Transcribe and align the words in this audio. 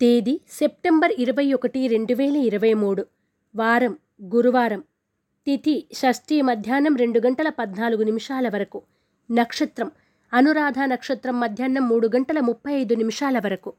తేదీ 0.00 0.40
సెప్టెంబర్ 0.50 1.12
ఇరవై 1.18 1.52
ఒకటి 1.52 1.88
రెండు 1.88 2.14
వేల 2.14 2.36
ఇరవై 2.36 2.74
మూడు. 2.74 3.06
వారం 3.56 3.96
గురువారం. 4.22 4.80
తిథి 5.46 5.86
షష్ఠి 5.92 6.42
మధ్యాహ్నం 6.42 6.96
రెండు 6.96 7.20
గంటల 7.20 7.48
పద్నాలుగు 7.48 8.02
నిమిషాల 8.02 8.48
వరకు. 8.48 8.82
నక్షత్రం 9.30 9.90
అనురాధ 10.32 10.74
నక్షత్రం 10.86 11.40
మధ్యాహ్నం 11.40 11.88
మూడు 11.88 12.08
గంటల 12.08 12.40
ముప్పై 12.40 12.72
ఐదు 12.72 12.94
నిమిషాల 12.94 13.38
వరకు. 13.38 13.72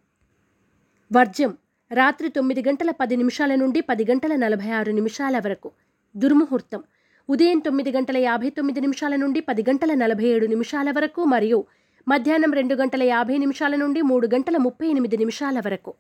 వర్జ్యం 1.12 1.58
రాత్రి 1.92 2.30
తొమ్మిది 2.30 2.64
గంటల 2.68 2.92
పది 2.92 3.16
నిమిషాల 3.16 3.56
నుండి 3.56 3.82
పది 3.82 4.06
గంటల 4.12 4.36
నలభై 4.36 4.70
ఆరు 4.70 4.92
నిమిషాల 4.92 5.38
వరకు. 5.38 5.72
దుర్ముహూర్తం 6.18 6.84
ఉదయం 7.30 7.60
తొమ్మిది 7.60 7.92
గంటల 7.92 8.18
యాభై 8.18 8.50
తొమ్మిది 8.50 8.82
నిమిషాల 8.82 9.16
నుండి 9.16 9.40
పది 9.40 9.62
గంటల 9.70 9.94
నలభై 9.94 10.24
ఏడు 10.24 10.46
నిమిషాల 10.46 10.92
వరకు 10.92 11.24
మరియు 11.24 11.66
మధ్యాహ్నం 12.08 12.54
రెండు 12.54 12.76
గంటల 12.76 13.04
యాభై 13.04 13.38
నిమిషాల 13.38 13.76
నుండి 13.76 14.02
మూడు 14.02 14.28
గంటల 14.28 14.58
ముప్పై 14.58 14.88
ఎనిమిది 14.88 15.18
నిమిషాల 15.18 15.60
వరకు. 15.60 15.94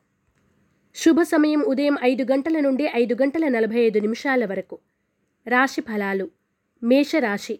శుభ 0.95 1.21
సమయం 1.21 1.61
ఉదయం 1.61 1.97
ఐదు 2.03 2.23
గంటల 2.23 2.59
నుండి 2.59 2.89
ఐదు 2.95 3.13
గంటల 3.13 3.47
నలభై 3.47 3.79
ఐదు 3.79 3.99
నిమిషాల 3.99 4.45
వరకు. 4.45 4.79
రాశి 5.47 5.81
ఫలాలు. 5.81 6.29
మేషరాశి. 6.83 7.59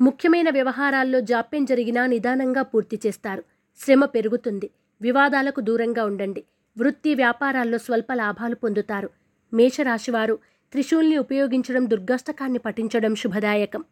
ముఖ్యమైన 0.00 0.50
వ్యవహారాల్లో 0.50 1.20
జాప్యం 1.20 1.64
జరిగినా 1.64 2.06
నిదానంగా 2.06 2.62
పూర్తి 2.62 3.00
చేస్తారు. 3.06 3.44
శ్రమ 3.78 4.04
పెరుగుతుంది. 4.04 4.70
వివాదాలకు 5.02 5.60
దూరంగా 5.60 6.04
ఉండండి. 6.04 6.44
వృత్తి 6.78 7.14
వ్యాపారాల్లో 7.14 7.78
స్వల్ప 7.78 8.12
లాభాలు 8.14 8.54
పొందుతారు. 8.54 9.10
మేషరాశివారు 9.54 10.38
త్రిశూల్ని 10.72 11.18
ఉపయోగించడం 11.18 11.90
దుర్గాష్టకాన్ని 11.90 12.58
పఠించడం 12.58 13.14
శుభదాయకం. 13.14 13.84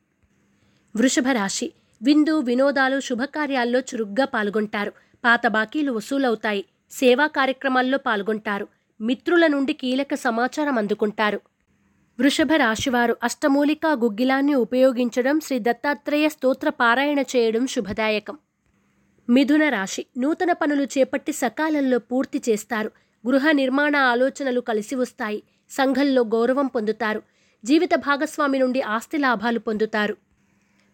వృషభ 0.96 1.28
రాశి 1.32 1.72
విందు 2.02 2.38
వినోదాలు 2.38 3.00
శుభకార్యాల్లో 3.00 3.78
చురుగ్గా 3.78 4.24
పాల్గొంటారు. 4.24 4.92
పాత 5.24 5.46
బాకీలు 5.46 5.92
వసూలవుతాయి. 5.92 6.64
సేవా 6.90 7.26
కార్యక్రమాల్లో 7.26 7.98
పాల్గొంటారు. 7.98 8.68
మిత్రుల 9.00 9.46
నుండి 9.46 9.72
కీలక 9.72 10.14
సమాచారం 10.14 10.78
అందుకుంటారు. 10.78 11.40
వృషభ 12.20 12.48
రాశివారు 12.56 13.16
అష్టమూలికా 13.22 13.92
గుగ్గిలాన్ని 13.92 14.54
ఉపయోగించడం 14.54 15.40
శ్రీ 15.40 15.58
దత్తాత్రేయ 15.58 16.28
స్తోత్ర 16.28 16.68
పారాయణ 16.68 17.18
చేయడం 17.18 17.66
శుభదాయకం. 17.66 18.38
మిథున 19.28 19.68
రాశి 19.68 20.06
నూతన 20.18 20.52
పనులు 20.52 20.84
చేపట్టి 20.84 21.32
సకాలంలో 21.32 21.98
పూర్తి 21.98 22.42
చేస్తారు. 22.48 22.90
గృహ 23.28 23.50
నిర్మాణ 23.50 23.96
ఆలోచనలు 23.96 24.60
కలిసి 24.60 24.94
వస్తాయి. 24.94 25.42
సంఘంలో 25.70 26.22
గౌరవం 26.22 26.66
పొందుతారు. 26.66 27.22
జీవిత 27.64 27.94
భాగస్వామి 27.94 28.58
నుండి 28.58 28.80
ఆస్తి 28.80 29.18
లాభాలు 29.18 29.58
పొందుతారు. 29.58 30.16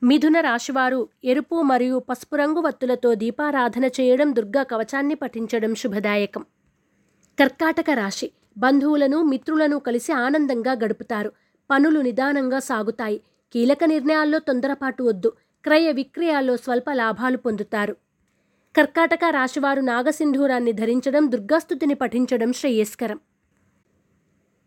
మిథున 0.03 0.41
రాశివారు 0.41 1.09
ఎరుపు 1.25 1.63
మరియు 1.63 2.03
పసుపు 2.09 2.37
రంగు 2.37 2.61
వత్తులతో 2.61 3.15
దీపారాధన 3.15 3.85
చేయడం 3.85 4.37
దుర్గా 4.37 4.63
కవచాన్ని 4.63 5.15
పఠించడం 5.15 5.75
శుభదాయకం. 5.75 6.43
కర్కాటక 7.41 7.91
రాశి 7.91 8.31
బంధువులను 8.59 9.23
మిత్రులను 9.23 9.79
కలిసి 9.79 10.13
ఆనందంగా 10.13 10.73
గడుపుతారు. 10.73 11.33
పనులు 11.71 12.01
నిదానంగా 12.01 12.59
సాగుతాయి. 12.59 13.21
కీలక 13.53 13.85
నిర్ణయాల్లో 13.85 14.39
తొందరపాటు 14.39 15.03
వద్దు. 15.03 15.33
క్రయ 15.65 15.93
విక్రయాల్లో 15.93 16.57
స్వల్ప 16.57 16.85
లాభాలు 16.93 17.37
పొందుతారు. 17.37 17.97
కర్కాటక 18.77 19.21
రాశివారు 19.31 19.81
నాగసింధూరాన్ని 19.81 20.73
ధరించడం 20.73 21.33
దుర్గాస్థుతిని 21.33 21.95
పఠించడం 21.95 22.53
శ్రేయస్కరం. 22.53 23.21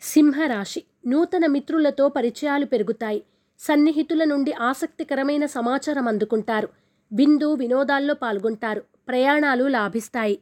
సింహరాశి 0.02 0.84
నూతన 1.08 1.46
మిత్రులతో 1.46 2.10
పరిచయాలు 2.10 2.66
పెరుగుతాయి. 2.66 3.24
సన్నిహితుల 3.62 4.24
నుండి 4.24 4.52
ఆసక్తికరమైన 4.52 5.46
సమాచారం 5.46 6.08
అందుకుంటారు. 6.08 6.70
విందు 7.14 7.54
వినోదాల్లో 7.54 8.14
పాల్గొంటారు. 8.14 8.84
ప్రయాణాలు 9.08 9.64
లాభిస్తాయి. 9.64 10.40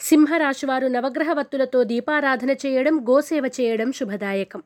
సింహరాశివారు 0.00 0.86
నవగ్రహవత్తులతో 0.86 1.84
దీపారాధన 1.84 2.50
చేయడం 2.50 3.06
గోసేవ 3.08 3.50
చేయడం 3.60 3.92
శుభదాయకం. 3.92 4.62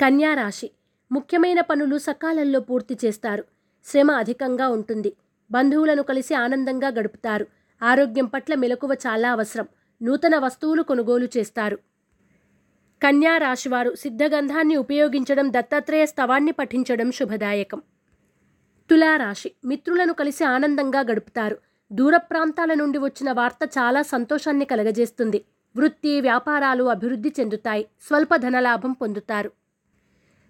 కన్యారాశి 0.00 0.70
ముఖ్యమైన 1.12 1.60
పనులు 1.60 1.98
సకాలంలో 1.98 2.60
పూర్తి 2.60 2.98
చేస్తారు. 3.04 3.44
శ్రమ 3.84 4.10
అధికంగా 4.10 4.68
ఉంటుంది. 4.68 5.12
బంధువులను 5.50 6.02
కలిసి 6.02 6.34
ఆనందంగా 6.34 6.88
గడుపుతారు. 6.88 7.46
ఆరోగ్యం 7.82 8.24
పట్ల 8.24 8.54
మెలకువ 8.54 8.92
చాలా 8.92 9.32
అవసరం. 9.32 9.68
నూతన 10.02 10.38
వస్తువులు 10.38 10.82
కొనుగోలు 10.82 11.28
చేస్తారు. 11.36 11.78
కన్యా 13.02 13.36
రాశివారు 13.36 13.94
సిద్ధగంధాన్ని 13.94 14.76
ఉపయోగించడం 14.76 15.52
దత్తాత్రేయ 15.52 16.06
స్తవాన్ని 16.06 16.52
పఠించడం 16.52 17.12
శుభదాయకం. 17.12 17.82
తులారాశి 18.90 19.52
మిత్రులను 19.64 20.12
కలిసి 20.12 20.44
ఆనందంగా 20.44 21.00
గడుపుతారు. 21.00 21.58
దూర 21.92 22.16
ప్రాంతాల 22.16 22.74
నుండి 22.74 22.98
వచ్చిన 22.98 23.32
వార్త 23.32 23.70
చాలా 23.78 24.02
సంతోషాన్ని 24.02 24.64
కలగజేస్తుంది. 24.64 25.44
వృత్తి 25.76 26.20
వ్యాపారాలు 26.20 26.84
అభివృద్ధి 26.84 27.32
చెందుతాయి. 27.40 27.86
స్వల్ప 28.02 28.36
ధనలాభం 28.36 28.92
పొందుతారు. 28.92 29.52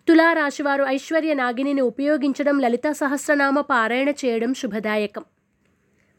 తులారాశివారు 0.09 0.85
ఐశ్వర్య 0.85 1.35
నాగిని 1.35 1.81
ఉపయోగించడం 1.81 2.59
లలిత 2.59 2.91
సహస్రనామ 2.91 3.61
పారాయణ 3.61 4.09
చేయడం 4.09 4.55
శుభదాయకం. 4.55 5.25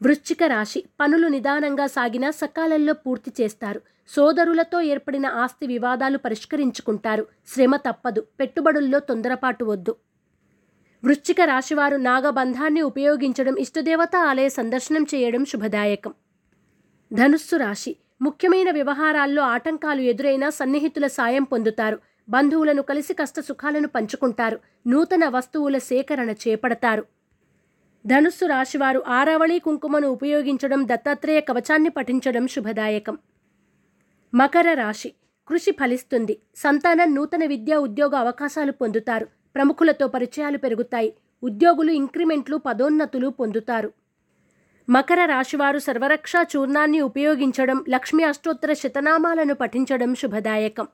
వృశ్చిక 0.02 0.42
రాశి 0.42 0.84
పనులు 1.00 1.28
నిదానంగా 1.28 1.86
సాగినా 1.86 2.30
సకాలంలో 2.30 2.92
పూర్తి 2.92 3.42
చేస్తారు. 3.42 3.80
సోదరులతో 4.08 4.80
ఏర్పడిన 4.80 5.26
ఆస్తి 5.26 5.66
వివాదాలు 5.66 6.18
పరిష్కరించుకుంటారు. 6.18 7.26
శ్రమ 7.46 7.76
తప్పదు. 7.76 8.26
పెట్టుబడుల్లో 8.40 8.98
తొందరపాటు 8.98 9.64
వద్దు. 9.64 9.96
వృశ్చిక 11.04 11.40
రాశివారు 11.40 11.96
నాగబంధాన్ని 11.96 12.82
ఉపయోగించడం 12.82 13.54
ఇష్టదేవత 13.54 14.16
ఆలయ 14.16 14.48
సందర్శనం 14.48 15.06
చేయడం 15.14 15.44
శుభదాయకం. 15.44 16.14
ధనుస్సు 17.12 17.56
రాశి 17.56 17.96
ముఖ్యమైన 18.22 18.70
వ్యవహారాల్లో 18.70 19.42
ఆటంకాలు 19.42 20.00
ఎదురైనా 20.00 20.50
సన్నిహితుల 20.50 21.06
సాయం 21.06 21.42
పొందుతారు. 21.42 21.98
బంధువులను 22.28 22.82
కలిసి 22.82 23.14
కష్ట 23.14 23.40
సుఖాలను 23.40 23.88
పంచుకుంటారు. 23.88 24.60
నూతన 24.86 25.28
వస్తువుల 25.28 25.78
సేకరణ 25.78 26.30
చేపడతారు. 26.30 27.04
ధనుస్సు 28.06 28.46
రాశివారు 28.46 29.02
ఆరావళి 29.06 29.58
కుంకుమను 29.58 30.08
ఉపయోగించడం 30.08 30.88
దత్తాత్రేయ 30.88 31.40
కవచాన్ని 31.40 31.88
పఠించడం 31.88 32.48
శుభదాయకం. 32.48 33.18
మకర 34.34 34.74
రాశి 34.74 35.12
కృషి 35.48 35.70
ఫలిస్తుంది. 35.70 36.38
సంతానం 36.56 37.14
నూతన 37.14 37.44
విద్యా 37.44 37.78
ఉద్యోగ 37.78 38.16
అవకాశాలు 38.16 38.72
పొందుతారు. 38.72 39.28
ప్రముఖులతో 39.54 40.08
పరిచయాలు 40.08 40.58
పెరుగుతాయి. 40.58 41.14
ఉద్యోగులు 41.42 41.92
ఇంక్రిమెంట్లు 41.92 42.56
పదోన్నతులు 42.56 43.28
పొందుతారు. 43.28 43.92
మకర 44.90 45.24
రాశివారు 45.24 45.78
సర్వరక్షా 45.78 46.46
చూర్ణాన్ని 46.56 47.00
ఉపయోగించడం 47.00 47.84
లక్ష్మీ 47.88 48.22
అష్టోత్తర 48.22 48.72
శతనామాలను 48.72 49.54
పఠించడం 49.54 50.14
శుభదాయకం. 50.14 50.88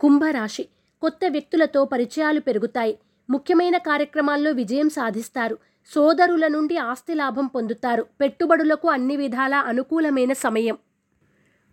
కుంభరాశి 0.00 0.68
కొత్త 1.00 1.20
వ్యక్తులతో 1.28 1.84
పరిచయాలు 1.84 2.40
పెరుగుతాయి. 2.40 2.98
ముఖ్యమైన 3.30 3.76
కార్యక్రమాల్లో 3.76 4.50
విజయం 4.50 4.88
సాధిస్తారు. 4.88 5.58
సోదరుల 5.86 6.46
నుండి 6.46 6.76
ఆస్తి 6.76 7.14
లాభం 7.14 7.46
పొందుతారు. 7.46 8.06
పెట్టుబడులకు 8.20 8.88
అన్ని 8.88 9.16
విధాలా 9.16 9.60
అనుకూలమైన 9.60 10.32
సమయం. 10.32 10.78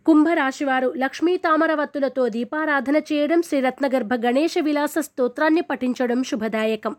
కుంభరాశివారు 0.06 0.94
లక్ష్మీ 0.98 1.38
తామరవత్తులతో 1.38 2.30
దీపారాధన 2.30 2.96
చేయడం 2.98 3.42
శ్రీరత్నగర్భ 3.42 4.14
గణేష 4.14 4.56
విలాస 4.60 4.94
స్తోత్రాన్ని 5.00 5.62
పఠించడం 5.62 6.24
శుభదాయకం. 6.24 6.96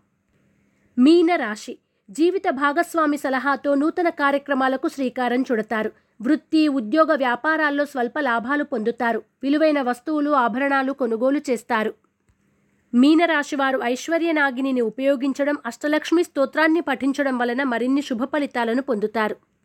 మీనరాశి 0.99 1.79
జీవిత 2.11 2.43
భాగస్వామి 2.51 3.17
సలహాతో 3.17 3.75
నూతన 3.75 4.09
కార్యక్రమాలకు 4.09 4.89
శ్రీకారం 4.89 5.43
చుడతారు. 5.43 5.93
వృత్తి 6.23 6.69
ఉద్యోగ 6.69 7.15
వ్యాపారాల్లో 7.15 7.85
స్వల్ప 7.85 8.19
లాభాలు 8.21 8.65
పొందుతారు. 8.65 9.23
విలువైన 9.43 9.83
వస్తువులు 9.83 10.31
ఆభరణాలు 10.31 10.93
కొనుగోలు 10.93 11.41
చేస్తారు. 11.51 11.95
మీనరాశివారు 12.95 13.79
ఐశ్వర్యనాగిని 13.83 14.81
ఉపయోగించడం 14.81 15.57
అష్టలక్ష్మి 15.67 16.25
స్తోత్రాన్ని 16.25 16.81
పఠించడం 16.81 17.39
వలన 17.39 17.63
మరిన్ని 17.63 18.03
శుభ 18.03 18.25
ఫలితాలను 18.25 18.83
పొందుతారు. 18.83 19.37